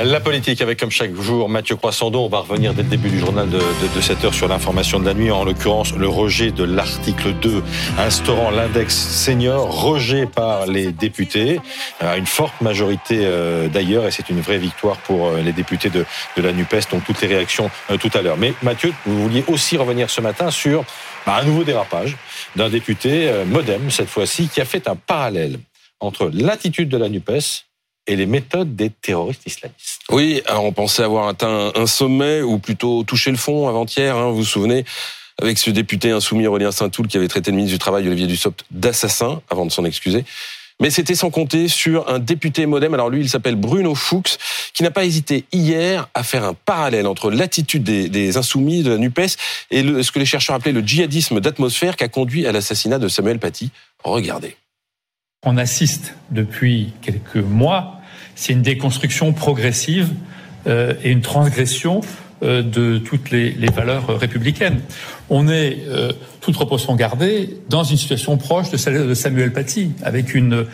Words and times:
La 0.00 0.18
politique 0.18 0.60
avec 0.60 0.80
comme 0.80 0.90
chaque 0.90 1.14
jour 1.14 1.48
Mathieu 1.48 1.76
Croissandon. 1.76 2.24
On 2.24 2.28
va 2.28 2.40
revenir 2.40 2.74
dès 2.74 2.82
le 2.82 2.88
début 2.88 3.10
du 3.10 3.20
journal 3.20 3.48
de, 3.48 3.58
de, 3.58 4.00
7 4.00 4.24
heures 4.24 4.34
sur 4.34 4.48
l'information 4.48 4.98
de 4.98 5.04
la 5.04 5.14
nuit, 5.14 5.30
en 5.30 5.44
l'occurrence 5.44 5.94
le 5.94 6.08
rejet 6.08 6.50
de 6.50 6.64
l'article 6.64 7.32
2 7.34 7.62
instaurant 7.96 8.50
l'index 8.50 8.92
senior, 8.92 9.82
rejet 9.84 10.26
par 10.26 10.66
les 10.66 10.90
députés, 10.90 11.60
à 12.00 12.16
une 12.16 12.26
forte 12.26 12.60
majorité 12.60 13.20
euh, 13.22 13.68
d'ailleurs, 13.68 14.04
et 14.04 14.10
c'est 14.10 14.30
une 14.30 14.40
vraie 14.40 14.58
victoire 14.58 14.96
pour 14.96 15.28
euh, 15.28 15.42
les 15.42 15.52
députés 15.52 15.90
de, 15.90 16.04
de 16.36 16.42
la 16.42 16.52
NUPES, 16.52 16.90
donc 16.90 17.04
toutes 17.04 17.20
les 17.20 17.28
réactions 17.28 17.70
euh, 17.92 17.96
tout 17.96 18.10
à 18.14 18.22
l'heure. 18.22 18.36
Mais 18.36 18.52
Mathieu, 18.64 18.92
vous 19.06 19.22
vouliez 19.22 19.44
aussi 19.46 19.76
revenir 19.76 20.10
ce 20.10 20.20
matin 20.20 20.50
sur 20.50 20.84
bah, 21.24 21.38
un 21.40 21.44
nouveau 21.44 21.62
dérapage 21.62 22.16
d'un 22.56 22.68
député 22.68 23.30
modem 23.46 23.90
cette 23.90 24.08
fois-ci 24.08 24.48
qui 24.48 24.60
a 24.60 24.64
fait 24.64 24.88
un 24.88 24.96
parallèle 24.96 25.60
entre 26.00 26.30
l'attitude 26.34 26.88
de 26.88 26.96
la 26.96 27.08
NUPES 27.08 27.64
et 28.06 28.16
les 28.16 28.26
méthodes 28.26 28.76
des 28.76 28.90
terroristes 28.90 29.46
islamistes. 29.46 30.00
Oui, 30.10 30.42
alors 30.46 30.64
on 30.64 30.72
pensait 30.72 31.02
avoir 31.02 31.28
atteint 31.28 31.72
un 31.74 31.86
sommet 31.86 32.42
ou 32.42 32.58
plutôt 32.58 33.04
touché 33.04 33.30
le 33.30 33.36
fond 33.36 33.68
avant-hier, 33.68 34.16
hein, 34.16 34.30
vous 34.30 34.36
vous 34.36 34.44
souvenez 34.44 34.84
avec 35.40 35.58
ce 35.58 35.70
député 35.70 36.10
insoumis 36.10 36.46
Aurélien 36.46 36.70
Saint-Toul 36.70 37.08
qui 37.08 37.16
avait 37.16 37.28
traité 37.28 37.50
le 37.50 37.56
ministre 37.56 37.74
du 37.74 37.78
Travail 37.78 38.06
Olivier 38.06 38.26
Dussopt 38.26 38.64
d'assassin 38.70 39.42
avant 39.50 39.66
de 39.66 39.72
s'en 39.72 39.84
excuser. 39.84 40.24
Mais 40.80 40.90
c'était 40.90 41.14
sans 41.14 41.30
compter 41.30 41.68
sur 41.68 42.08
un 42.08 42.18
député 42.18 42.66
modem. 42.66 42.94
Alors 42.94 43.08
lui, 43.08 43.20
il 43.20 43.28
s'appelle 43.28 43.54
Bruno 43.54 43.94
Fuchs, 43.94 44.36
qui 44.72 44.82
n'a 44.82 44.90
pas 44.90 45.04
hésité 45.04 45.44
hier 45.52 46.08
à 46.14 46.24
faire 46.24 46.44
un 46.44 46.54
parallèle 46.54 47.06
entre 47.06 47.30
l'attitude 47.30 47.84
des, 47.84 48.36
insoumis 48.36 48.82
de 48.82 48.90
la 48.90 48.98
NUPES 48.98 49.36
et 49.70 49.82
ce 50.02 50.10
que 50.10 50.18
les 50.18 50.26
chercheurs 50.26 50.56
appelaient 50.56 50.72
le 50.72 50.80
djihadisme 50.80 51.40
d'atmosphère 51.40 51.94
qui 51.94 52.02
a 52.02 52.08
conduit 52.08 52.46
à 52.46 52.52
l'assassinat 52.52 52.98
de 52.98 53.06
Samuel 53.06 53.38
Paty. 53.38 53.70
Regardez. 54.02 54.56
On 55.44 55.56
assiste 55.56 56.14
depuis 56.30 56.92
quelques 57.02 57.36
mois, 57.36 58.00
c'est 58.34 58.52
une 58.52 58.62
déconstruction 58.62 59.32
progressive 59.32 60.10
euh, 60.66 60.94
et 61.02 61.10
une 61.10 61.20
transgression 61.20 62.00
euh, 62.42 62.62
de 62.62 62.98
toutes 62.98 63.30
les, 63.30 63.52
valeurs 63.74 64.18
républicaines. 64.18 64.80
On 65.28 65.48
est, 65.48 65.78
euh, 65.88 66.12
toute 66.40 66.54
proportion 66.54 66.94
gardée, 66.96 67.58
dans 67.68 67.84
une 67.84 67.98
situation 67.98 68.36
proche 68.38 68.70
de 68.70 68.76
celle 68.76 69.06
de 69.06 69.14
Samuel 69.14 69.52
Paty, 69.52 69.92
avec 70.02 70.34
une 70.34 70.66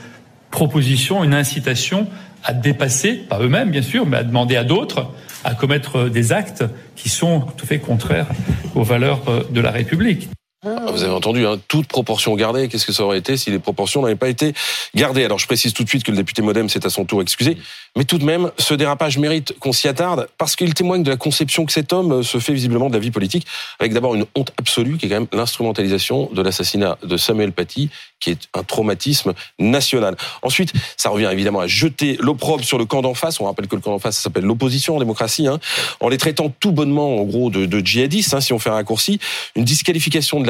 proposition, 0.50 1.24
une 1.24 1.34
incitation 1.34 2.06
à 2.44 2.52
dépasser, 2.52 3.14
pas 3.14 3.40
eux-mêmes 3.40 3.70
bien 3.70 3.82
sûr, 3.82 4.06
mais 4.06 4.18
à 4.18 4.24
demander 4.24 4.56
à 4.56 4.64
d'autres 4.64 5.08
à 5.42 5.54
commettre 5.54 6.08
des 6.10 6.32
actes 6.32 6.64
qui 6.96 7.08
sont 7.08 7.40
tout 7.40 7.64
à 7.64 7.66
fait 7.66 7.78
contraires 7.78 8.26
aux 8.74 8.82
valeurs 8.82 9.22
de 9.50 9.60
la 9.60 9.70
République. 9.70 10.28
Ah, 10.62 10.90
vous 10.92 11.02
avez 11.02 11.12
entendu, 11.12 11.46
hein, 11.46 11.58
toute 11.68 11.86
proportion 11.86 12.34
gardée. 12.36 12.68
Qu'est-ce 12.68 12.84
que 12.84 12.92
ça 12.92 13.02
aurait 13.02 13.16
été 13.16 13.38
si 13.38 13.50
les 13.50 13.58
proportions 13.58 14.02
n'avaient 14.02 14.14
pas 14.14 14.28
été 14.28 14.52
gardées? 14.94 15.24
Alors 15.24 15.38
je 15.38 15.46
précise 15.46 15.72
tout 15.72 15.84
de 15.84 15.88
suite 15.88 16.04
que 16.04 16.10
le 16.10 16.18
député 16.18 16.42
Modem 16.42 16.68
s'est 16.68 16.84
à 16.84 16.90
son 16.90 17.06
tour 17.06 17.22
excusé. 17.22 17.56
Mais 17.96 18.04
tout 18.04 18.18
de 18.18 18.26
même, 18.26 18.50
ce 18.58 18.74
dérapage 18.74 19.16
mérite 19.16 19.58
qu'on 19.58 19.72
s'y 19.72 19.88
attarde 19.88 20.28
parce 20.36 20.56
qu'il 20.56 20.74
témoigne 20.74 21.02
de 21.02 21.08
la 21.08 21.16
conception 21.16 21.64
que 21.64 21.72
cet 21.72 21.94
homme 21.94 22.22
se 22.22 22.36
fait 22.36 22.52
visiblement 22.52 22.88
de 22.88 22.92
la 22.92 22.98
vie 22.98 23.10
politique, 23.10 23.46
avec 23.78 23.94
d'abord 23.94 24.14
une 24.14 24.26
honte 24.34 24.52
absolue 24.58 24.98
qui 24.98 25.06
est 25.06 25.08
quand 25.08 25.20
même 25.20 25.28
l'instrumentalisation 25.32 26.28
de 26.30 26.42
l'assassinat 26.42 26.98
de 27.02 27.16
Samuel 27.16 27.52
Paty 27.52 27.88
qui 28.20 28.30
est 28.30 28.48
un 28.54 28.62
traumatisme 28.62 29.32
national. 29.58 30.16
Ensuite, 30.42 30.72
ça 30.96 31.08
revient 31.08 31.30
évidemment 31.32 31.60
à 31.60 31.66
jeter 31.66 32.18
l'opprobre 32.20 32.62
sur 32.62 32.78
le 32.78 32.84
camp 32.84 33.00
d'en 33.00 33.14
face. 33.14 33.40
On 33.40 33.46
rappelle 33.46 33.66
que 33.66 33.76
le 33.76 33.80
camp 33.80 33.92
d'en 33.92 33.98
face, 33.98 34.18
s'appelle 34.18 34.44
l'opposition 34.44 34.96
en 34.96 34.98
démocratie, 34.98 35.46
hein, 35.46 35.58
en 36.00 36.08
les 36.08 36.18
traitant 36.18 36.52
tout 36.60 36.70
bonnement, 36.70 37.16
en 37.16 37.24
gros, 37.24 37.48
de, 37.50 37.64
de 37.64 37.80
djihadistes, 37.80 38.34
hein, 38.34 38.40
si 38.40 38.52
on 38.52 38.58
fait 38.58 38.68
un 38.68 38.74
raccourci. 38.74 39.18
Une 39.56 39.64
disqualification 39.64 40.38
de 40.40 40.46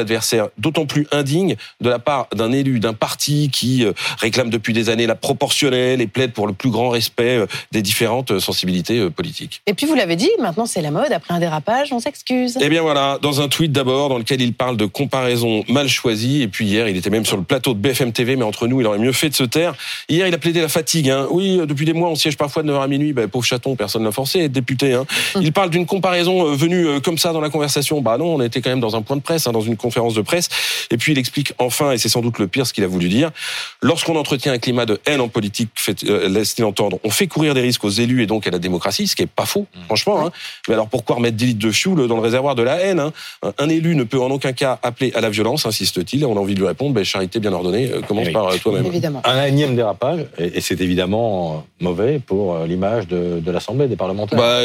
d'autant 0.58 0.86
plus 0.86 1.06
indigne 1.12 1.56
de 1.80 1.88
la 1.88 1.98
part 1.98 2.28
d'un 2.34 2.52
élu 2.52 2.80
d'un 2.80 2.94
parti 2.94 3.50
qui 3.50 3.84
euh, 3.84 3.92
réclame 4.18 4.50
depuis 4.50 4.72
des 4.72 4.88
années 4.88 5.06
la 5.06 5.14
proportionnelle 5.14 6.00
et 6.00 6.06
plaide 6.06 6.32
pour 6.32 6.46
le 6.46 6.52
plus 6.52 6.70
grand 6.70 6.90
respect 6.90 7.36
euh, 7.36 7.46
des 7.72 7.82
différentes 7.82 8.32
euh, 8.32 8.40
sensibilités 8.40 9.08
politiques. 9.10 9.62
Et 9.66 9.74
puis 9.74 9.86
vous 9.86 9.94
l'avez 9.94 10.16
dit, 10.16 10.30
maintenant 10.38 10.66
c'est 10.66 10.82
la 10.82 10.90
mode. 10.90 11.12
Après 11.12 11.34
un 11.34 11.40
dérapage, 11.40 11.92
on 11.92 12.00
s'excuse. 12.00 12.58
Eh 12.60 12.68
bien 12.68 12.82
voilà, 12.82 13.18
dans 13.22 13.40
un 13.40 13.48
tweet 13.48 13.72
d'abord 13.72 14.08
dans 14.08 14.18
lequel 14.18 14.40
il 14.40 14.54
parle 14.54 14.76
de 14.76 14.86
comparaison 14.86 15.64
mal 15.68 15.88
choisie. 15.88 16.42
Et 16.42 16.48
puis 16.48 16.66
hier, 16.66 16.89
il 16.89 16.96
était 16.96 17.10
même 17.10 17.27
sur 17.27 17.36
le 17.36 17.42
plateau 17.42 17.74
de 17.74 17.78
BFM 17.78 18.12
TV, 18.12 18.36
mais 18.36 18.44
entre 18.44 18.66
nous, 18.66 18.80
il 18.80 18.86
aurait 18.86 18.98
mieux 18.98 19.12
fait 19.12 19.28
de 19.28 19.34
se 19.34 19.44
taire. 19.44 19.74
Hier, 20.08 20.27
il 20.27 20.34
a 20.34 20.39
plaidé 20.39 20.60
la 20.60 20.68
fatigue. 20.68 21.10
Hein. 21.10 21.27
Oui, 21.30 21.60
depuis 21.66 21.84
des 21.84 21.92
mois, 21.92 22.08
on 22.08 22.14
siège 22.14 22.36
parfois 22.36 22.62
de 22.62 22.72
9h 22.72 22.83
à 22.83 22.89
minuit. 22.89 23.12
Ben, 23.12 23.28
pauvre 23.28 23.44
chaton, 23.44 23.77
personne 23.77 24.05
l'a 24.05 24.12
forcé 24.12 24.40
à 24.40 24.44
être 24.44 24.52
député. 24.52 24.94
Hein. 24.94 25.05
Hum. 25.34 25.42
Il 25.42 25.52
parle 25.52 25.70
d'une 25.70 25.86
comparaison 25.86 26.55
venue 26.55 27.00
comme 27.02 27.18
ça 27.18 27.33
dans 27.33 27.40
la 27.40 27.50
conversation. 27.50 28.00
Bah 28.00 28.16
non, 28.18 28.34
on 28.36 28.40
était 28.40 28.60
quand 28.60 28.70
même 28.70 28.80
dans 28.80 28.96
un 28.96 29.02
point 29.02 29.16
de 29.16 29.22
presse, 29.22 29.46
hein, 29.46 29.52
dans 29.52 29.60
une 29.60 29.77
conférence 29.77 29.89
de 29.90 30.23
presse. 30.23 30.48
Et 30.90 30.96
puis 30.96 31.12
il 31.12 31.18
explique 31.18 31.52
enfin, 31.58 31.92
et 31.92 31.98
c'est 31.98 32.08
sans 32.08 32.20
doute 32.20 32.39
le 32.39 32.46
pire, 32.46 32.67
ce 32.67 32.73
qu'il 32.73 32.84
a 32.84 32.86
voulu 32.86 33.08
dire. 33.08 33.30
Lorsqu'on 33.83 34.17
entretient 34.17 34.52
un 34.52 34.58
climat 34.58 34.86
de 34.86 35.01
haine 35.06 35.20
en 35.20 35.28
politique, 35.28 35.70
euh, 36.05 36.28
laisse-t-il 36.28 36.64
entendre, 36.64 36.98
on 37.05 37.11
fait 37.11 37.27
courir 37.27 37.55
des 37.55 37.61
risques 37.61 37.84
aux 37.84 37.90
élus 37.90 38.23
et 38.23 38.27
donc 38.27 38.46
à 38.46 38.51
la 38.51 38.58
démocratie, 38.58 39.06
ce 39.06 39.17
qui 39.17 39.23
est 39.23 39.27
pas 39.27 39.46
faux, 39.46 39.67
hum. 39.77 39.83
franchement. 39.86 40.27
Hein. 40.27 40.30
Mais 40.68 40.74
alors 40.74 40.89
pourquoi 40.89 41.17
remettre 41.17 41.36
des 41.36 41.46
litres 41.46 41.67
de 41.67 41.70
fioul 41.70 42.06
dans 42.08 42.17
le 42.17 42.23
réservoir 42.23 42.55
de 42.55 42.62
la 42.62 42.77
haine 42.77 43.01
hein? 43.01 43.12
Un 43.58 43.68
élu 43.68 43.95
ne 43.95 44.05
peut 44.05 44.20
en 44.20 44.30
aucun 44.30 44.52
cas 44.52 44.78
appeler 44.83 45.12
à 45.14 45.20
la 45.20 45.30
violence, 45.30 45.67
insiste-t-il. 45.67 46.22
Et 46.22 46.24
on 46.24 46.36
a 46.36 46.40
envie 46.40 46.55
de 46.55 46.61
lui 46.61 46.67
répondre, 46.67 46.95
ben, 46.95 47.05
charité 47.05 47.40
bien 47.40 47.52
ordonnée, 47.52 47.90
commence 48.07 48.27
eh 48.28 48.33
par 48.33 48.55
toi-même. 48.58 48.90
Un 49.24 49.45
énième 49.45 49.77
dérapage, 49.77 50.27
et 50.39 50.61
c'est 50.61 50.80
évidemment 50.80 51.64
mauvais 51.80 52.18
pour 52.18 52.55
euh, 52.55 52.67
l'image 52.67 53.08
de, 53.08 53.51
l'Assemblée, 53.51 53.89
des 53.89 53.96
parlementaires. 53.96 54.39
Bah, 54.39 54.61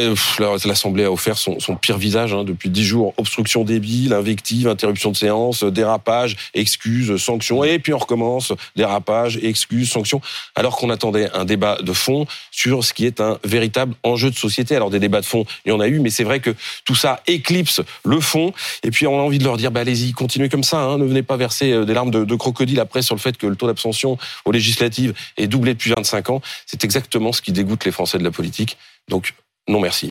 L'Assemblée 0.66 1.06
a 1.06 1.12
offert 1.12 1.38
son, 1.38 1.58
pire 1.80 1.98
visage 1.98 2.34
hein, 2.34 2.44
depuis 2.44 2.70
dix 2.70 2.84
jours. 2.84 3.14
Obstruction 3.18 3.64
débile, 3.64 4.14
invective, 4.14 4.68
interruption 4.68 5.12
de 5.12 5.15
séance, 5.16 5.64
dérapage, 5.64 6.36
excuses, 6.54 7.16
sanctions, 7.18 7.64
et 7.64 7.80
puis 7.80 7.94
on 7.94 7.98
recommence, 7.98 8.54
dérapage, 8.76 9.40
excuses, 9.42 9.90
sanctions, 9.90 10.22
alors 10.56 10.78
qu'on 10.78 10.90
attendait 10.90 11.30
un 11.34 11.46
débat 11.46 11.78
de 11.82 11.94
fond 11.94 12.28
sur 12.52 12.84
ce 12.84 12.94
qui 12.94 13.06
est 13.06 13.22
un 13.22 13.40
véritable 13.44 13.96
enjeu 14.04 14.30
de 14.30 14.36
société. 14.36 14.76
Alors 14.76 14.90
des 14.90 15.00
débats 15.00 15.22
de 15.22 15.26
fond, 15.26 15.46
il 15.66 15.70
y 15.70 15.72
en 15.72 15.80
a 15.80 15.88
eu, 15.88 16.00
mais 16.00 16.10
c'est 16.10 16.24
vrai 16.24 16.40
que 16.40 16.54
tout 16.84 16.96
ça 16.96 17.22
éclipse 17.28 17.82
le 18.04 18.20
fond, 18.20 18.54
et 18.84 18.92
puis 18.92 19.08
on 19.08 19.20
a 19.20 19.22
envie 19.22 19.40
de 19.40 19.44
leur 19.44 19.58
dire, 19.58 19.72
bah, 19.72 19.82
allez-y, 19.82 20.12
continuez 20.12 20.50
comme 20.50 20.64
ça, 20.64 20.80
hein, 20.80 20.98
ne 20.98 21.06
venez 21.06 21.24
pas 21.24 21.38
verser 21.38 21.72
euh, 21.72 21.86
des 21.86 21.94
larmes 21.94 22.12
de, 22.12 22.24
de 22.24 22.36
crocodile 22.36 22.80
après 22.80 23.02
sur 23.02 23.16
le 23.16 23.22
fait 23.22 23.38
que 23.38 23.48
le 23.48 23.56
taux 23.56 23.68
d'abstention 23.68 24.18
aux 24.46 24.52
législatives 24.52 25.14
est 25.38 25.48
doublé 25.48 25.74
depuis 25.74 25.92
25 25.92 26.30
ans. 26.30 26.42
C'est 26.66 26.84
exactement 26.84 27.32
ce 27.32 27.42
qui 27.42 27.52
dégoûte 27.52 27.86
les 27.86 27.92
Français 27.92 28.18
de 28.18 28.24
la 28.24 28.32
politique. 28.32 28.78
Donc, 29.08 29.34
non 29.68 29.80
merci. 29.80 30.04